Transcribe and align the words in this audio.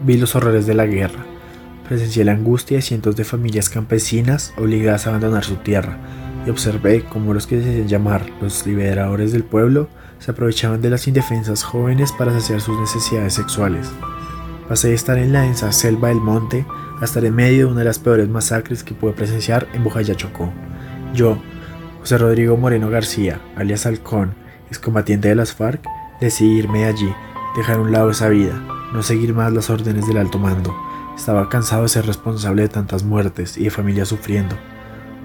Vi 0.00 0.16
los 0.16 0.36
horrores 0.36 0.66
de 0.66 0.74
la 0.74 0.86
guerra. 0.86 1.24
Presencié 1.88 2.24
la 2.24 2.32
angustia 2.32 2.76
de 2.76 2.82
cientos 2.82 3.16
de 3.16 3.24
familias 3.24 3.68
campesinas 3.68 4.52
obligadas 4.56 5.06
a 5.06 5.10
abandonar 5.10 5.44
su 5.44 5.56
tierra 5.56 5.98
y 6.46 6.50
observé 6.50 7.04
cómo 7.04 7.34
los 7.34 7.46
que 7.46 7.60
se 7.60 7.68
hacían 7.68 7.88
llamar 7.88 8.26
los 8.40 8.66
liberadores 8.66 9.32
del 9.32 9.44
pueblo 9.44 9.88
se 10.18 10.30
aprovechaban 10.30 10.82
de 10.82 10.90
las 10.90 11.08
indefensas 11.08 11.62
jóvenes 11.62 12.12
para 12.12 12.32
saciar 12.32 12.60
sus 12.60 12.78
necesidades 12.78 13.34
sexuales. 13.34 13.90
Pasé 14.68 14.88
de 14.88 14.94
estar 14.94 15.18
en 15.18 15.32
la 15.32 15.42
densa 15.42 15.72
selva 15.72 16.08
del 16.08 16.20
monte 16.20 16.66
a 17.00 17.04
estar 17.04 17.24
en 17.24 17.34
medio 17.34 17.66
de 17.66 17.72
una 17.72 17.80
de 17.80 17.86
las 17.86 17.98
peores 17.98 18.28
masacres 18.28 18.84
que 18.84 18.94
pude 18.94 19.12
presenciar 19.12 19.66
en 19.72 19.82
Bojaya 19.82 20.14
Chocó. 20.14 20.52
Yo, 21.14 21.40
José 22.00 22.18
Rodrigo 22.18 22.56
Moreno 22.56 22.90
García, 22.90 23.40
alias 23.56 23.86
Halcón, 23.86 24.34
excombatiente 24.68 25.28
de 25.28 25.34
las 25.34 25.54
FARC, 25.54 25.82
decidí 26.20 26.58
irme 26.58 26.80
de 26.80 26.86
allí, 26.86 27.12
dejar 27.56 27.76
a 27.76 27.80
un 27.80 27.92
lado 27.92 28.10
esa 28.10 28.28
vida, 28.28 28.60
no 28.92 29.02
seguir 29.02 29.34
más 29.34 29.52
las 29.52 29.70
órdenes 29.70 30.06
del 30.06 30.18
alto 30.18 30.38
mando. 30.38 30.74
Estaba 31.16 31.48
cansado 31.48 31.82
de 31.82 31.88
ser 31.88 32.06
responsable 32.06 32.62
de 32.62 32.68
tantas 32.68 33.02
muertes 33.02 33.56
y 33.58 33.64
de 33.64 33.70
familias 33.70 34.08
sufriendo. 34.08 34.56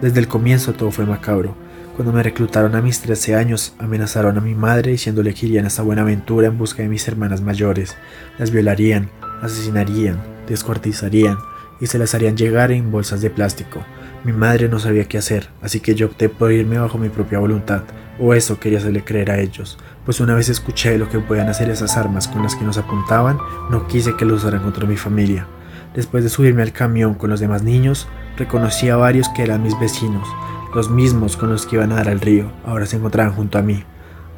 Desde 0.02 0.20
el 0.20 0.28
comienzo 0.28 0.74
todo 0.74 0.92
fue 0.92 1.06
macabro. 1.06 1.56
Cuando 1.96 2.12
me 2.12 2.24
reclutaron 2.24 2.76
a 2.76 2.82
mis 2.82 3.02
13 3.02 3.36
años, 3.36 3.76
amenazaron 3.78 4.38
a 4.38 4.42
mi 4.42 4.56
madre 4.56 4.92
diciéndole 4.92 5.34
que 5.34 5.46
irían 5.46 5.66
a 5.66 5.68
esta 5.68 5.84
buena 5.84 6.02
aventura 6.02 6.48
en 6.48 6.58
busca 6.58 6.82
de 6.82 6.90
mis 6.90 7.08
hermanas 7.08 7.42
mayores. 7.42 7.96
Las 8.40 8.52
violarían, 8.52 9.10
asesinarían, 9.42 10.20
descuartizarían 10.48 11.38
y 11.80 11.88
se 11.88 12.00
las 12.00 12.16
harían 12.16 12.36
llegar 12.36 12.72
en 12.72 12.92
bolsas 12.92 13.22
de 13.22 13.30
plástico. 13.30 13.84
Mi 14.24 14.34
madre 14.34 14.70
no 14.70 14.80
sabía 14.80 15.06
qué 15.06 15.18
hacer, 15.18 15.50
así 15.62 15.80
que 15.82 15.96
yo 15.96 16.08
opté 16.08 16.30
por 16.30 16.52
irme 16.52 16.80
bajo 16.80 16.98
mi 16.98 17.10
propia 17.10 17.40
voluntad, 17.40 17.84
o 18.20 18.34
eso 18.34 18.60
quería 18.60 18.80
hacerle 18.80 19.04
creer 19.04 19.32
a 19.32 19.40
ellos, 19.40 19.78
pues 20.06 20.20
una 20.20 20.36
vez 20.36 20.50
escuché 20.50 20.98
lo 20.98 21.10
que 21.10 21.20
podían 21.20 21.50
hacer 21.50 21.70
esas 21.70 21.98
armas 21.98 22.28
con 22.28 22.44
las 22.44 22.56
que 22.56 22.66
nos 22.66 22.78
apuntaban, 22.78 23.38
no 23.70 23.88
quise 23.88 24.16
que 24.16 24.26
lo 24.26 24.36
usaran 24.36 24.62
contra 24.62 24.86
mi 24.86 24.98
familia. 24.98 25.48
Después 25.96 26.24
de 26.24 26.30
subirme 26.30 26.64
al 26.64 26.74
camión 26.74 27.14
con 27.14 27.30
los 27.30 27.40
demás 27.40 27.64
niños, 27.64 28.08
reconocí 28.38 28.90
a 28.90 28.98
varios 28.98 29.30
que 29.30 29.44
eran 29.44 29.64
mis 29.64 29.80
vecinos, 29.80 30.28
los 30.74 30.90
mismos 30.90 31.38
con 31.38 31.52
los 31.52 31.66
que 31.66 31.76
iban 31.76 31.92
a 31.92 31.96
dar 31.96 32.10
al 32.10 32.20
río, 32.20 32.52
ahora 32.66 32.86
se 32.86 32.98
encontraban 32.98 33.34
junto 33.34 33.58
a 33.58 33.62
mí, 33.62 33.84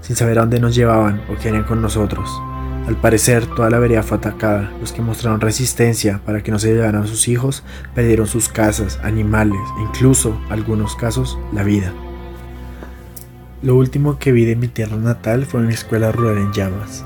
sin 0.02 0.16
saber 0.16 0.38
a 0.38 0.42
dónde 0.42 0.60
nos 0.60 0.76
llevaban 0.76 1.22
o 1.32 1.40
qué 1.40 1.50
harían 1.50 1.64
con 1.64 1.82
nosotros. 1.82 2.30
Al 2.88 2.96
parecer, 2.98 3.48
toda 3.48 3.72
la 3.72 3.80
vereda 3.80 4.04
fue 4.04 4.18
atacada. 4.18 4.72
Los 4.80 4.92
que 4.92 5.02
mostraron 5.02 5.42
resistencia 5.42 6.22
para 6.24 6.44
que 6.44 6.52
no 6.52 6.60
se 6.60 6.72
llevaran 6.72 7.02
a 7.02 7.08
sus 7.08 7.28
hijos 7.28 7.64
perdieron 7.96 8.28
sus 8.28 8.48
casas, 8.48 9.00
animales 9.02 9.60
e 9.80 9.82
incluso, 9.82 10.40
en 10.46 10.54
algunos 10.54 10.96
casos, 10.96 11.40
la 11.52 11.64
vida. 11.64 11.92
Lo 13.66 13.76
último 13.76 14.20
que 14.20 14.32
vi 14.32 14.46
de 14.46 14.56
mi 14.56 14.68
tierra 14.68 14.96
natal 14.96 15.48
fue 15.48 15.60
una 15.60 15.72
escuela 15.72 16.12
rural 16.12 16.38
en 16.38 16.54
llamas. 16.54 17.04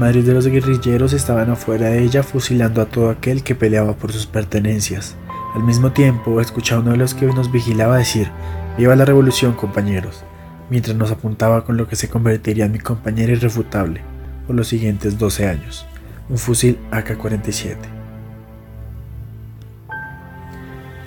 Madres 0.00 0.26
de 0.26 0.34
los 0.34 0.44
guerrilleros 0.44 1.12
estaban 1.12 1.50
afuera 1.50 1.86
de 1.86 2.02
ella 2.02 2.24
fusilando 2.24 2.82
a 2.82 2.86
todo 2.86 3.10
aquel 3.10 3.44
que 3.44 3.54
peleaba 3.54 3.94
por 3.94 4.10
sus 4.10 4.26
pertenencias. 4.26 5.14
Al 5.54 5.62
mismo 5.62 5.92
tiempo, 5.92 6.40
escuché 6.40 6.74
a 6.74 6.80
uno 6.80 6.90
de 6.90 6.96
los 6.96 7.14
que 7.14 7.26
nos 7.26 7.52
vigilaba 7.52 7.96
decir, 7.96 8.28
Viva 8.76 8.96
la 8.96 9.04
revolución, 9.04 9.52
compañeros, 9.52 10.24
mientras 10.68 10.96
nos 10.96 11.12
apuntaba 11.12 11.64
con 11.64 11.76
lo 11.76 11.86
que 11.86 11.94
se 11.94 12.08
convertiría 12.08 12.64
en 12.64 12.72
mi 12.72 12.80
compañero 12.80 13.30
irrefutable 13.30 14.00
por 14.48 14.56
los 14.56 14.66
siguientes 14.66 15.16
12 15.16 15.46
años, 15.46 15.86
un 16.28 16.38
fusil 16.38 16.76
AK-47. 16.90 17.76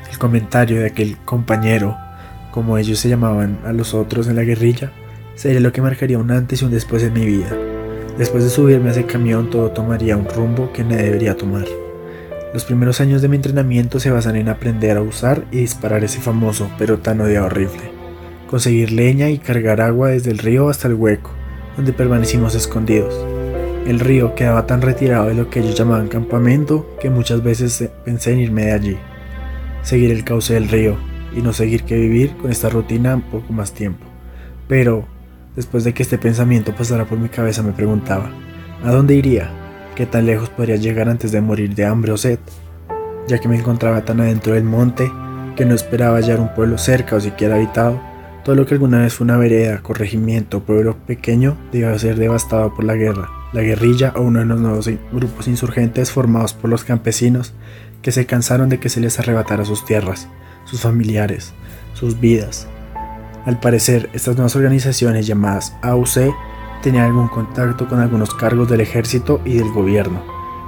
El 0.10 0.18
comentario 0.18 0.80
de 0.80 0.88
aquel 0.88 1.18
compañero, 1.26 1.98
como 2.54 2.78
ellos 2.78 3.00
se 3.00 3.10
llamaban 3.10 3.58
a 3.66 3.74
los 3.74 3.96
otros 3.96 4.28
en 4.28 4.36
la 4.36 4.44
guerrilla, 4.44 4.92
sería 5.34 5.60
lo 5.60 5.74
que 5.74 5.82
marcaría 5.82 6.20
un 6.20 6.30
antes 6.30 6.62
y 6.62 6.66
un 6.66 6.72
después 6.72 7.02
en 7.02 7.14
mi 7.14 7.26
vida. 7.26 7.50
Después 8.18 8.44
de 8.44 8.52
subirme 8.52 8.90
a 8.90 8.92
ese 8.92 9.08
camión 9.08 9.50
todo 9.50 9.72
tomaría 9.72 10.16
un 10.16 10.30
rumbo 10.30 10.72
que 10.72 10.84
nadie 10.84 11.06
debería 11.06 11.36
tomar. 11.36 11.66
Los 12.54 12.64
primeros 12.64 13.02
años 13.02 13.24
de 13.24 13.28
mi 13.28 13.38
entrenamiento 13.38 14.00
se 14.00 14.12
basan 14.12 14.36
en 14.36 14.50
aprender 14.50 14.98
a 14.98 15.02
usar 15.02 15.46
y 15.52 15.62
disparar 15.62 16.04
ese 16.04 16.22
famoso 16.22 16.70
pero 16.78 17.00
tan 17.00 17.22
odiado 17.22 17.50
rifle, 17.50 17.92
conseguir 18.48 18.92
leña 18.92 19.32
y 19.32 19.40
cargar 19.40 19.82
agua 19.82 20.10
desde 20.10 20.30
el 20.30 20.38
río 20.38 20.70
hasta 20.70 20.88
el 20.88 20.94
hueco, 20.94 21.32
donde 21.76 21.92
permanecimos 21.92 22.54
escondidos. 22.54 23.16
El 23.88 24.00
río 24.00 24.36
quedaba 24.36 24.68
tan 24.68 24.84
retirado 24.84 25.26
de 25.28 25.34
lo 25.34 25.50
que 25.50 25.62
ellos 25.62 25.74
llamaban 25.74 26.08
campamento 26.08 26.88
que 27.02 27.10
muchas 27.10 27.42
veces 27.42 27.90
pensé 28.06 28.34
en 28.34 28.42
irme 28.42 28.66
de 28.66 28.74
allí, 28.74 28.98
seguir 29.82 30.12
el 30.12 30.24
cauce 30.24 30.54
del 30.54 30.70
río 30.70 31.13
y 31.36 31.42
no 31.42 31.54
seguir 31.54 31.84
que 31.84 31.96
vivir 31.96 32.36
con 32.38 32.52
esta 32.52 32.70
rutina 32.70 33.16
un 33.16 33.22
poco 33.22 33.54
más 33.54 33.74
tiempo. 33.74 34.06
Pero, 34.68 35.06
después 35.56 35.84
de 35.84 35.94
que 35.94 36.04
este 36.04 36.18
pensamiento 36.18 36.76
pasara 36.76 37.06
por 37.06 37.18
mi 37.18 37.30
cabeza, 37.30 37.64
me 37.64 37.74
preguntaba, 37.74 38.30
¿a 38.84 38.92
dónde 38.92 39.16
iría? 39.16 39.52
qué 39.94 40.06
tan 40.06 40.26
lejos 40.26 40.50
podría 40.50 40.76
llegar 40.76 41.10
antes 41.10 41.32
de 41.32 41.42
morir 41.42 41.76
de 41.76 41.86
hambre 41.86 42.12
o 42.12 42.18
sed, 42.18 42.40
ya 43.28 43.40
que 43.40 43.48
me 43.48 43.58
encontraba 43.58 44.04
tan 44.06 44.20
adentro 44.20 44.54
del 44.54 44.64
monte 44.64 45.12
que 45.56 45.66
no 45.66 45.76
esperaba 45.76 46.18
hallar 46.18 46.40
un 46.40 46.54
pueblo 46.54 46.78
cerca 46.78 47.16
o 47.16 47.20
siquiera 47.20 47.56
habitado. 47.56 48.02
Todo 48.44 48.56
lo 48.56 48.66
que 48.66 48.74
alguna 48.74 49.00
vez 49.00 49.14
fue 49.14 49.26
una 49.26 49.38
vereda, 49.38 49.82
corregimiento 49.82 50.58
o 50.58 50.64
pueblo 50.64 50.98
pequeño 51.06 51.56
debía 51.72 51.98
ser 51.98 52.18
devastado 52.18 52.74
por 52.74 52.84
la 52.84 52.96
guerra, 52.96 53.30
la 53.54 53.62
guerrilla 53.62 54.14
o 54.16 54.22
uno 54.22 54.40
de 54.40 54.46
los 54.46 54.60
nuevos 54.60 54.90
grupos 55.12 55.48
insurgentes 55.48 56.12
formados 56.12 56.54
por 56.54 56.70
los 56.70 56.84
campesinos 56.84 57.54
que 58.02 58.12
se 58.12 58.26
cansaron 58.26 58.68
de 58.68 58.80
que 58.80 58.90
se 58.90 59.00
les 59.00 59.20
arrebatara 59.20 59.64
sus 59.64 59.86
tierras, 59.86 60.28
sus 60.66 60.82
familiares, 60.82 61.54
sus 61.94 62.20
vidas. 62.20 62.68
Al 63.46 63.60
parecer, 63.60 64.10
estas 64.14 64.36
nuevas 64.36 64.56
organizaciones 64.56 65.28
llamadas 65.28 65.76
AUC 65.82 66.34
tenía 66.82 67.06
algún 67.06 67.28
contacto 67.28 67.88
con 67.88 68.00
algunos 68.00 68.34
cargos 68.34 68.70
del 68.70 68.82
ejército 68.82 69.42
y 69.46 69.56
del 69.56 69.72
gobierno. 69.72 70.22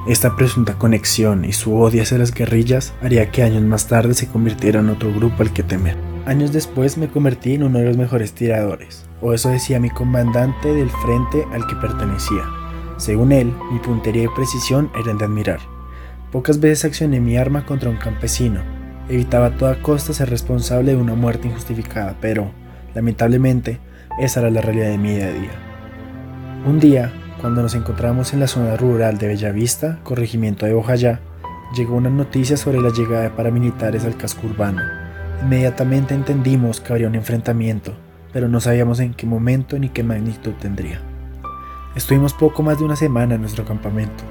Esta 0.08 0.36
presunta 0.36 0.78
conexión 0.78 1.46
y 1.46 1.54
su 1.54 1.76
odio 1.76 2.04
hacia 2.04 2.18
las 2.18 2.32
guerrillas 2.32 2.94
haría 3.02 3.32
que 3.32 3.44
años 3.44 3.64
más 3.64 3.88
tarde 3.88 4.14
se 4.14 4.28
convirtiera 4.28 4.80
en 4.80 4.90
otro 4.90 5.12
grupo 5.14 5.42
al 5.42 5.52
que 5.52 5.64
temer. 5.64 5.98
Años 6.26 6.52
después 6.52 6.98
me 6.98 7.08
convertí 7.08 7.56
en 7.56 7.64
uno 7.64 7.80
de 7.80 7.86
los 7.86 7.98
mejores 7.98 8.34
tiradores, 8.34 9.06
o 9.22 9.34
eso 9.34 9.50
decía 9.50 9.80
mi 9.80 9.90
comandante 9.90 10.74
del 10.74 10.90
frente 10.90 11.46
al 11.54 11.66
que 11.68 11.76
pertenecía. 11.76 12.44
Según 12.98 13.32
él, 13.32 13.54
mi 13.72 13.80
puntería 13.80 14.24
y 14.24 14.28
precisión 14.28 14.92
eran 15.00 15.18
de 15.18 15.26
admirar. 15.26 15.60
Pocas 16.32 16.60
veces 16.60 16.86
accioné 16.86 17.20
mi 17.20 17.38
arma 17.38 17.66
contra 17.66 17.90
un 17.90 17.98
campesino. 17.98 18.75
Evitaba 19.08 19.48
a 19.48 19.52
toda 19.52 19.82
costa 19.82 20.14
ser 20.14 20.32
responsable 20.32 20.92
de 20.92 20.98
una 20.98 21.14
muerte 21.14 21.48
injustificada, 21.48 22.16
pero, 22.20 22.52
lamentablemente, 22.96 23.80
esa 24.20 24.40
era 24.40 24.50
la 24.50 24.62
realidad 24.62 24.90
de 24.90 24.98
mi 24.98 25.14
día 25.14 25.28
a 25.28 25.32
día. 25.32 25.52
Un 26.66 26.80
día, 26.80 27.14
cuando 27.40 27.62
nos 27.62 27.76
encontramos 27.76 28.34
en 28.34 28.40
la 28.40 28.48
zona 28.48 28.76
rural 28.78 29.20
de 29.20 29.28
Bellavista, 29.28 30.00
corregimiento 30.04 30.66
de 30.66 30.74
Bojayá, 30.74 31.20
llegó 31.76 31.96
una 31.96 32.10
noticia 32.10 32.58
sobre 32.58 32.82
la 32.82 32.90
llegada 32.90 33.22
de 33.22 33.30
paramilitares 33.30 34.06
al 34.06 34.18
casco 34.18 34.48
urbano. 34.48 34.82
Inmediatamente 35.44 36.16
entendimos 36.16 36.82
que 36.82 36.94
habría 36.94 37.08
un 37.08 37.16
enfrentamiento, 37.16 37.94
pero 38.34 38.48
no 38.48 38.60
sabíamos 38.60 39.00
en 39.00 39.14
qué 39.14 39.28
momento 39.28 39.78
ni 39.78 39.90
qué 39.90 40.02
magnitud 40.02 40.54
tendría. 40.54 41.00
Estuvimos 41.96 42.34
poco 42.34 42.64
más 42.64 42.80
de 42.80 42.86
una 42.86 42.96
semana 42.96 43.36
en 43.36 43.42
nuestro 43.42 43.66
campamento, 43.66 44.24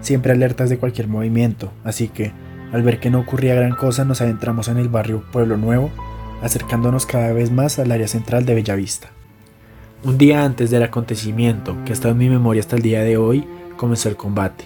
siempre 0.00 0.32
alertas 0.32 0.68
de 0.68 0.78
cualquier 0.78 1.06
movimiento, 1.06 1.70
así 1.84 2.08
que, 2.08 2.32
al 2.72 2.82
ver 2.82 3.00
que 3.00 3.10
no 3.10 3.20
ocurría 3.20 3.54
gran 3.54 3.74
cosa, 3.74 4.04
nos 4.04 4.20
adentramos 4.20 4.68
en 4.68 4.78
el 4.78 4.88
barrio 4.88 5.22
Pueblo 5.32 5.56
Nuevo, 5.56 5.90
acercándonos 6.42 7.06
cada 7.06 7.32
vez 7.32 7.50
más 7.50 7.78
al 7.78 7.92
área 7.92 8.08
central 8.08 8.44
de 8.44 8.54
Bellavista. 8.54 9.10
Un 10.04 10.18
día 10.18 10.44
antes 10.44 10.70
del 10.70 10.82
acontecimiento, 10.82 11.76
que 11.84 11.92
ha 11.92 11.94
estado 11.94 12.12
en 12.12 12.18
mi 12.18 12.28
memoria 12.28 12.60
hasta 12.60 12.76
el 12.76 12.82
día 12.82 13.02
de 13.02 13.16
hoy, 13.16 13.46
comenzó 13.76 14.08
el 14.08 14.16
combate. 14.16 14.64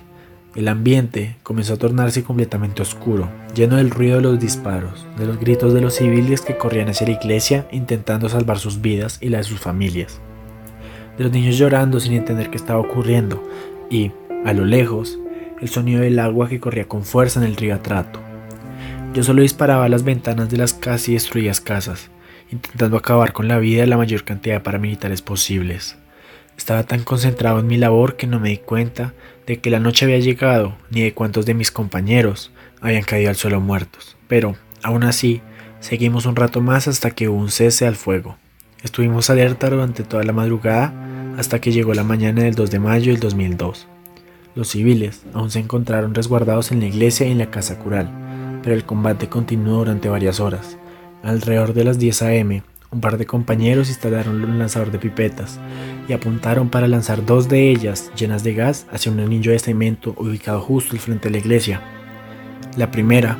El 0.56 0.66
ambiente 0.66 1.37
comenzó 1.44 1.75
a 1.75 1.78
tornarse 1.78 2.25
completamente 2.25 2.83
oscuro, 2.83 3.28
lleno 3.55 3.77
del 3.77 3.91
ruido 3.91 4.16
de 4.16 4.22
los 4.22 4.41
disparos, 4.41 5.06
de 5.16 5.27
los 5.27 5.39
gritos 5.39 5.72
de 5.72 5.81
los 5.81 5.94
civiles 5.94 6.41
que 6.41 6.56
corrían 6.56 6.89
hacia 6.89 7.06
la 7.06 7.12
iglesia 7.12 7.69
intentando 7.71 8.28
salvar 8.28 8.59
sus 8.59 8.81
vidas 8.81 9.19
y 9.21 9.28
las 9.28 9.47
de 9.47 9.53
sus 9.53 9.60
familias, 9.60 10.21
de 11.16 11.25
los 11.25 11.33
niños 11.33 11.56
llorando 11.56 12.00
sin 12.00 12.15
entender 12.15 12.50
qué 12.50 12.56
estaba 12.56 12.81
ocurriendo 12.81 13.41
y, 13.89 14.10
a 14.44 14.53
lo 14.53 14.65
lejos, 14.65 15.21
el 15.60 15.69
sonido 15.69 16.00
del 16.00 16.19
agua 16.19 16.48
que 16.48 16.60
corría 16.60 16.88
con 16.88 17.04
fuerza 17.04 17.41
en 17.41 17.47
el 17.47 17.57
río 17.57 17.74
Atrato. 17.74 18.21
Yo 19.12 19.22
solo 19.22 19.42
disparaba 19.42 19.84
a 19.84 19.89
las 19.89 20.04
ventanas 20.04 20.51
de 20.51 20.57
las 20.57 20.72
casi 20.72 21.15
destruidas 21.15 21.60
casas, 21.60 22.10
intentando 22.51 22.97
acabar 22.97 23.33
con 23.33 23.48
la 23.48 23.59
vida 23.59 23.83
de 23.83 23.86
la 23.86 23.97
mayor 23.97 24.24
cantidad 24.24 24.57
de 24.57 24.60
paramilitares 24.60 25.22
posibles. 25.22 25.97
Estaba 26.57 26.84
tan 26.84 27.03
concentrado 27.03 27.60
en 27.60 27.66
mi 27.66 27.77
labor 27.77 28.16
que 28.16 28.27
no 28.27 28.39
me 28.39 28.51
di 28.51 28.59
cuenta 28.59 29.15
de 29.47 29.60
que 29.60 29.71
la 29.71 29.80
noche 29.80 30.04
había 30.04 30.18
llegado 30.18 30.77
ni 30.91 31.03
de 31.03 31.15
cuántos 31.15 31.47
de 31.47 31.54
mis 31.54 31.71
compañeros 31.71 32.53
habían 32.80 33.03
caído 33.03 33.30
al 33.30 33.36
suelo 33.36 33.60
muertos. 33.60 34.16
Pero, 34.28 34.56
aún 34.83 35.03
así, 35.04 35.42
seguimos 35.80 36.27
un 36.27 36.36
rato 36.36 36.60
más 36.60 36.86
hasta 36.86 37.10
que 37.10 37.28
hubo 37.28 37.39
un 37.39 37.51
cese 37.51 37.86
al 37.86 37.97
fuego. 37.97 38.36
Estuvimos 38.83 39.28
alerta 39.30 39.68
durante 39.71 40.04
toda 40.04 40.22
la 40.22 40.33
madrugada 40.33 40.92
hasta 41.36 41.60
que 41.60 41.72
llegó 41.72 41.95
la 41.95 42.04
mañana 42.04 42.42
del 42.42 42.54
2 42.54 42.71
de 42.71 42.78
mayo 42.78 43.13
del 43.13 43.21
2002. 43.21 43.89
Los 44.55 44.69
civiles 44.69 45.23
aún 45.33 45.51
se 45.51 45.61
encontraron 45.61 46.15
resguardados 46.15 46.73
en 46.73 46.81
la 46.81 46.87
iglesia 46.87 47.27
y 47.27 47.33
en 47.33 47.39
la 47.39 47.51
casa 47.51 47.79
cural, 47.79 48.11
pero 48.63 48.75
el 48.75 48.85
combate 48.85 49.29
continuó 49.29 49.79
durante 49.79 50.09
varias 50.09 50.41
horas. 50.41 50.77
Alrededor 51.23 51.73
de 51.73 51.85
las 51.85 51.99
10 51.99 52.23
a.m., 52.23 52.63
Un 52.93 53.01
par 53.01 53.19
de 53.19 53.27
compañeros 53.27 53.89
instalaron 53.89 54.43
un 54.43 54.59
lanzador 54.59 54.91
de 54.91 54.99
pipetas 54.99 55.61
y 56.09 56.13
apuntaron 56.13 56.71
para 56.71 56.89
lanzar 56.89 57.25
dos 57.25 57.49
de 57.49 57.71
ellas 57.71 58.11
llenas 58.17 58.43
de 58.43 58.53
gas 58.53 58.89
hacia 58.91 59.13
un 59.13 59.21
anillo 59.21 59.53
de 59.53 59.61
cemento 59.61 60.13
ubicado 60.17 60.61
justo 60.61 60.95
al 60.95 60.99
frente 60.99 61.29
de 61.29 61.35
la 61.35 61.39
iglesia. 61.39 61.81
La 62.77 62.91
primera 62.91 63.39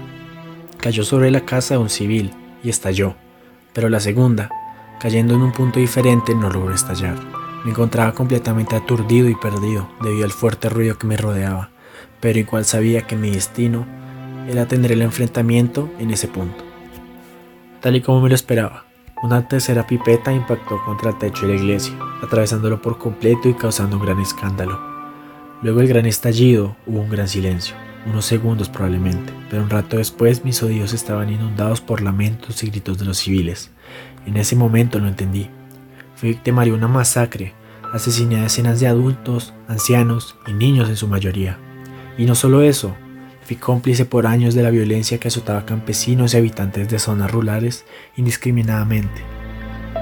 cayó 0.79 1.03
sobre 1.03 1.33
la 1.33 1.41
casa 1.41 1.75
de 1.75 1.81
un 1.81 1.91
civil 1.91 2.31
y 2.63 2.69
estalló, 2.71 3.17
pero 3.73 3.89
la 3.89 3.99
segunda, 3.99 4.51
cayendo 5.01 5.35
en 5.35 5.43
un 5.43 5.53
punto 5.53 5.81
diferente, 5.81 6.33
no 6.33 6.49
logró 6.49 6.73
estallar. 6.73 7.17
Me 7.65 7.71
encontraba 7.71 8.13
completamente 8.13 8.77
aturdido 8.77 9.29
y 9.29 9.35
perdido 9.35 9.89
debido 10.03 10.25
al 10.25 10.33
fuerte 10.33 10.69
ruido 10.69 10.97
que 10.97 11.07
me 11.07 11.17
rodeaba, 11.17 11.71
pero 12.21 12.39
igual 12.39 12.65
sabía 12.65 13.07
que 13.07 13.17
mi 13.17 13.31
destino 13.31 13.87
era 14.49 14.67
tener 14.67 14.93
el 14.93 15.03
enfrentamiento 15.03 15.91
en 15.99 16.11
ese 16.11 16.29
punto. 16.29 16.65
Tal 17.81 17.97
y 17.97 18.01
como 18.01 18.21
me 18.21 18.29
lo 18.29 18.35
esperaba, 18.35 18.85
una 19.23 19.47
tercera 19.47 19.87
pipeta 19.87 20.33
impactó 20.33 20.83
contra 20.85 21.11
el 21.11 21.19
techo 21.19 21.47
de 21.47 21.55
la 21.55 21.61
iglesia, 21.61 21.95
atravesándolo 22.23 22.81
por 22.81 22.99
completo 22.99 23.49
y 23.49 23.55
causando 23.55 23.97
un 23.97 24.03
gran 24.03 24.21
escándalo. 24.21 24.81
Luego 25.63 25.81
del 25.81 25.89
gran 25.89 26.07
estallido 26.07 26.77
hubo 26.87 27.01
un 27.01 27.11
gran 27.11 27.29
silencio, 27.29 27.77
unos 28.07 28.25
segundos 28.25 28.71
probablemente, 28.71 29.35
pero 29.51 29.63
un 29.63 29.69
rato 29.69 29.99
después 29.99 30.43
mis 30.43 30.63
oídos 30.63 30.95
estaban 30.95 31.29
inundados 31.29 31.83
por 31.83 32.01
lamentos 32.01 32.63
y 32.63 32.71
gritos 32.71 32.99
de 32.99 33.05
los 33.05 33.19
civiles. 33.19 33.71
En 34.25 34.39
ese 34.39 34.57
momento 34.57 34.99
lo 34.99 35.09
entendí. 35.09 35.51
Fui 36.21 36.29
víctima 36.29 36.65
de 36.67 36.73
una 36.73 36.87
masacre, 36.87 37.55
asesiné 37.95 38.37
a 38.37 38.43
decenas 38.43 38.79
de 38.79 38.87
adultos, 38.87 39.55
ancianos 39.69 40.37
y 40.47 40.53
niños 40.53 40.91
en 40.91 40.97
su 40.97 41.09
mayoría. 41.09 41.59
Y 42.19 42.27
no 42.27 42.35
solo 42.35 42.61
eso, 42.61 42.95
Fui 43.51 43.57
cómplice 43.57 44.05
por 44.05 44.29
años 44.29 44.55
de 44.55 44.63
la 44.63 44.71
violencia 44.71 45.19
que 45.19 45.27
azotaba 45.27 45.67
campesinos 45.67 46.35
y 46.35 46.37
habitantes 46.37 46.89
de 46.89 47.01
zonas 47.01 47.33
rurales 47.33 47.85
indiscriminadamente. 48.17 49.23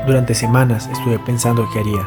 Durante 0.07 0.35
semanas 0.35 0.87
estuve 0.93 1.19
pensando 1.19 1.67
qué 1.73 1.79
haría. 1.79 2.07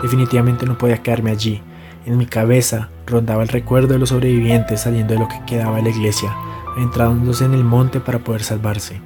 Definitivamente 0.00 0.64
no 0.64 0.78
podía 0.78 1.02
quedarme 1.02 1.30
allí. 1.30 1.60
En 2.06 2.16
mi 2.16 2.24
cabeza 2.24 2.88
rondaba 3.06 3.42
el 3.42 3.50
recuerdo 3.50 3.92
de 3.92 3.98
los 3.98 4.08
sobrevivientes 4.08 4.80
saliendo 4.80 5.12
de 5.12 5.20
lo 5.20 5.28
que 5.28 5.44
quedaba 5.46 5.76
de 5.76 5.82
la 5.82 5.90
iglesia, 5.90 6.34
entrándose 6.78 7.44
en 7.44 7.52
el 7.52 7.64
monte 7.64 8.00
para 8.00 8.20
poder 8.20 8.42
salvarse. 8.42 9.02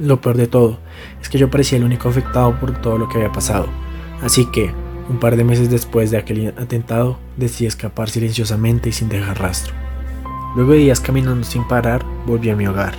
Lo 0.00 0.20
peor 0.20 0.36
de 0.36 0.48
todo 0.48 0.80
es 1.22 1.28
que 1.28 1.38
yo 1.38 1.48
parecía 1.48 1.78
el 1.78 1.84
único 1.84 2.08
afectado 2.08 2.58
por 2.58 2.72
todo 2.80 2.98
lo 2.98 3.08
que 3.08 3.18
había 3.18 3.30
pasado. 3.30 3.68
Así 4.22 4.46
que, 4.46 4.72
un 5.08 5.18
par 5.18 5.36
de 5.36 5.44
meses 5.44 5.70
después 5.70 6.10
de 6.10 6.18
aquel 6.18 6.54
atentado, 6.58 7.18
decidí 7.36 7.66
escapar 7.66 8.10
silenciosamente 8.10 8.90
y 8.90 8.92
sin 8.92 9.08
dejar 9.08 9.40
rastro. 9.40 9.74
Luego 10.54 10.72
de 10.72 10.78
días 10.78 11.00
caminando 11.00 11.44
sin 11.44 11.66
parar, 11.66 12.04
volví 12.26 12.50
a 12.50 12.56
mi 12.56 12.66
hogar, 12.66 12.94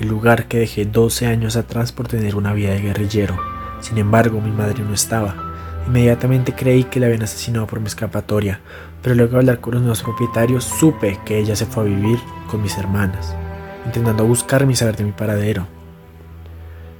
el 0.00 0.08
lugar 0.08 0.48
que 0.48 0.58
dejé 0.58 0.84
12 0.84 1.26
años 1.26 1.56
atrás 1.56 1.92
por 1.92 2.08
tener 2.08 2.36
una 2.36 2.52
vida 2.52 2.70
de 2.70 2.80
guerrillero. 2.80 3.36
Sin 3.80 3.98
embargo, 3.98 4.40
mi 4.40 4.50
madre 4.50 4.82
no 4.82 4.94
estaba. 4.94 5.34
Inmediatamente 5.86 6.54
creí 6.54 6.84
que 6.84 6.98
la 6.98 7.06
habían 7.06 7.22
asesinado 7.22 7.66
por 7.66 7.80
mi 7.80 7.86
escapatoria, 7.86 8.60
pero 9.02 9.14
luego 9.14 9.32
de 9.32 9.38
hablar 9.38 9.60
con 9.60 9.74
los 9.74 9.82
nuevos 9.82 10.02
propietarios 10.02 10.64
supe 10.64 11.20
que 11.24 11.38
ella 11.38 11.54
se 11.54 11.66
fue 11.66 11.84
a 11.84 11.86
vivir 11.86 12.18
con 12.50 12.60
mis 12.62 12.76
hermanas, 12.76 13.36
intentando 13.84 14.26
buscarme 14.26 14.72
y 14.72 14.76
saber 14.76 14.96
de 14.96 15.04
mi 15.04 15.12
paradero. 15.12 15.66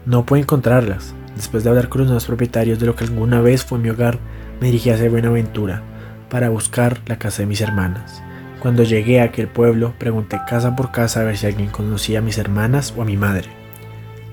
No 0.05 0.25
pude 0.25 0.41
encontrarlas. 0.41 1.15
Después 1.37 1.63
de 1.63 1.71
hablar 1.71 1.89
con 1.89 2.01
los 2.01 2.09
nuevos 2.09 2.25
propietarios 2.25 2.81
de 2.81 2.87
lo 2.87 2.97
que 2.97 3.05
alguna 3.05 3.41
vez 3.41 3.65
fue 3.65 3.79
mi 3.79 3.91
hogar, 3.91 4.19
me 4.61 4.67
dirigí 4.69 4.91
hacia 4.91 5.11
Buenaventura 5.11 5.83
para 6.31 6.49
buscar 6.49 7.01
la 7.07 7.19
casa 7.19 7.43
de 7.43 7.47
mis 7.47 7.61
hermanas. 7.61 8.23
Cuando 8.61 8.83
llegué 8.83 9.21
a 9.21 9.25
aquel 9.25 9.47
pueblo, 9.47 9.95
pregunté 9.99 10.41
casa 10.49 10.75
por 10.75 10.91
casa 10.91 11.21
a 11.21 11.25
ver 11.25 11.37
si 11.37 11.47
alguien 11.47 11.69
conocía 11.69 12.19
a 12.19 12.23
mis 12.23 12.39
hermanas 12.39 12.95
o 12.97 13.03
a 13.03 13.05
mi 13.05 13.17
madre. 13.17 13.49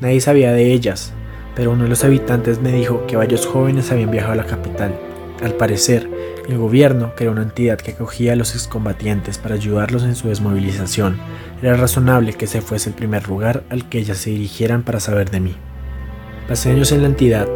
Nadie 0.02 0.22
sabía 0.22 0.54
de 0.54 0.72
ellas, 0.72 1.14
pero 1.56 1.72
uno 1.72 1.84
de 1.84 1.90
los 1.90 2.04
habitantes 2.04 2.62
me 2.62 2.72
dijo 2.72 3.06
que 3.06 3.18
varios 3.18 3.46
jóvenes 3.46 3.92
habían 3.92 4.10
viajado 4.10 4.34
a 4.34 4.38
la 4.38 4.46
capital. 4.46 4.96
Al 5.44 5.54
parecer, 5.56 6.10
el 6.48 6.58
gobierno 6.58 7.14
creó 7.16 7.32
una 7.32 7.44
entidad 7.44 7.78
que 7.78 7.92
acogía 7.92 8.34
a 8.34 8.36
los 8.38 8.56
excombatientes 8.56 9.38
para 9.38 9.56
ayudarlos 9.56 10.04
en 10.04 10.16
su 10.16 10.30
desmovilización. 10.30 11.18
Era 11.62 11.76
razonable 11.76 12.34
que 12.34 12.46
ese 12.46 12.62
fuese 12.62 12.90
el 12.90 12.96
primer 12.96 13.28
lugar 13.28 13.64
al 13.70 13.88
que 13.90 14.00
ellas 14.00 14.18
se 14.18 14.30
dirigieran 14.30 14.84
para 14.84 15.00
saber 15.00 15.30
de 15.32 15.42
mí. 15.42 15.56
Pasé 16.48 16.72
años 16.72 16.92
en 16.92 17.02
la 17.04 17.08
entidad. 17.08 17.48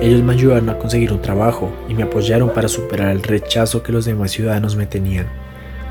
Ellos 0.00 0.22
me 0.22 0.32
ayudaron 0.32 0.68
a 0.68 0.78
conseguir 0.78 1.12
un 1.12 1.20
trabajo 1.20 1.72
y 1.88 1.94
me 1.94 2.04
apoyaron 2.04 2.50
para 2.50 2.68
superar 2.68 3.10
el 3.10 3.24
rechazo 3.24 3.82
que 3.82 3.90
los 3.90 4.04
demás 4.04 4.30
ciudadanos 4.30 4.76
me 4.76 4.86
tenían. 4.86 5.26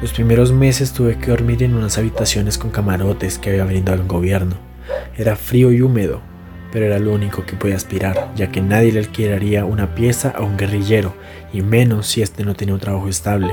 Los 0.02 0.14
primeros 0.14 0.54
meses 0.54 0.94
tuve 0.94 1.18
que 1.18 1.32
dormir 1.32 1.62
en 1.64 1.76
unas 1.76 1.98
habitaciones 1.98 2.58
con 2.58 2.72
camarotes 2.72 3.38
que 3.38 3.50
había 3.50 3.66
brindado 3.66 4.02
el 4.02 4.08
gobierno. 4.08 4.56
Era 5.18 5.36
frío 5.36 5.74
y 5.74 5.82
húmedo, 5.82 6.22
pero 6.72 6.86
era 6.86 7.00
lo 7.00 7.12
único 7.12 7.46
que 7.46 7.58
podía 7.58 7.76
aspirar, 7.76 8.32
ya 8.38 8.50
que 8.50 8.62
nadie 8.62 8.94
le 8.94 9.00
alquilaría 9.00 9.66
una 9.66 9.94
pieza 9.94 10.30
a 10.30 10.42
un 10.42 10.56
guerrillero, 10.56 11.16
y 11.52 11.62
menos 11.64 12.08
si 12.08 12.22
éste 12.22 12.46
no 12.46 12.56
tenía 12.56 12.76
un 12.76 12.80
trabajo 12.80 13.10
estable. 13.10 13.52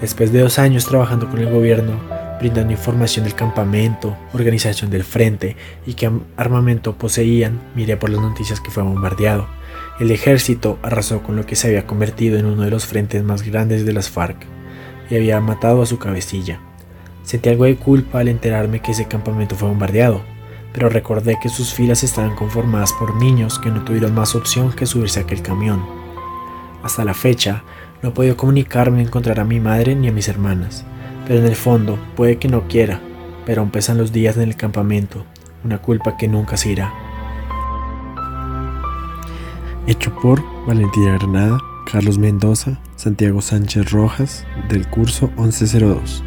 Después 0.00 0.32
de 0.32 0.40
dos 0.40 0.60
años 0.60 0.86
trabajando 0.86 1.28
con 1.28 1.40
el 1.40 1.50
gobierno, 1.50 1.98
brindando 2.42 2.72
información 2.72 3.24
del 3.24 3.36
campamento, 3.36 4.16
organización 4.32 4.90
del 4.90 5.04
frente 5.04 5.56
y 5.86 5.94
qué 5.94 6.10
armamento 6.36 6.94
poseían, 6.94 7.60
miré 7.76 7.96
por 7.96 8.10
las 8.10 8.20
noticias 8.20 8.60
que 8.60 8.72
fue 8.72 8.82
bombardeado. 8.82 9.46
El 10.00 10.10
ejército 10.10 10.76
arrasó 10.82 11.22
con 11.22 11.36
lo 11.36 11.46
que 11.46 11.54
se 11.54 11.68
había 11.68 11.86
convertido 11.86 12.40
en 12.40 12.46
uno 12.46 12.62
de 12.62 12.70
los 12.70 12.84
frentes 12.84 13.22
más 13.22 13.42
grandes 13.42 13.86
de 13.86 13.92
las 13.92 14.10
FARC 14.10 14.44
y 15.08 15.14
había 15.14 15.40
matado 15.40 15.82
a 15.82 15.86
su 15.86 16.00
cabecilla. 16.00 16.58
Sentí 17.22 17.48
algo 17.48 17.64
de 17.64 17.76
culpa 17.76 18.18
al 18.18 18.26
enterarme 18.26 18.80
que 18.80 18.90
ese 18.90 19.06
campamento 19.06 19.54
fue 19.54 19.68
bombardeado, 19.68 20.20
pero 20.72 20.88
recordé 20.88 21.38
que 21.40 21.48
sus 21.48 21.72
filas 21.72 22.02
estaban 22.02 22.34
conformadas 22.34 22.92
por 22.94 23.14
niños 23.14 23.60
que 23.60 23.70
no 23.70 23.84
tuvieron 23.84 24.14
más 24.14 24.34
opción 24.34 24.72
que 24.72 24.86
subirse 24.86 25.20
a 25.20 25.22
aquel 25.22 25.42
camión. 25.42 25.80
Hasta 26.82 27.04
la 27.04 27.14
fecha, 27.14 27.62
no 28.02 28.08
he 28.08 28.12
podido 28.12 28.36
comunicarme 28.36 29.00
encontrar 29.00 29.38
a 29.38 29.44
mi 29.44 29.60
madre 29.60 29.94
ni 29.94 30.08
a 30.08 30.12
mis 30.12 30.26
hermanas, 30.26 30.84
pero 31.26 31.40
en 31.40 31.46
el 31.46 31.56
fondo 31.56 31.98
puede 32.16 32.38
que 32.38 32.48
no 32.48 32.68
quiera, 32.68 33.00
pero 33.46 33.62
aún 33.62 33.70
pesan 33.70 33.98
los 33.98 34.12
días 34.12 34.36
en 34.36 34.42
el 34.42 34.56
campamento, 34.56 35.24
una 35.64 35.78
culpa 35.78 36.16
que 36.16 36.28
nunca 36.28 36.56
se 36.56 36.70
irá. 36.72 36.92
Hecho 39.86 40.14
por 40.20 40.42
Valentina 40.66 41.14
Granada 41.18 41.58
Carlos 41.90 42.18
Mendoza, 42.18 42.78
Santiago 42.96 43.40
Sánchez 43.40 43.90
Rojas, 43.90 44.46
del 44.68 44.88
curso 44.88 45.30
1102. 45.36 46.22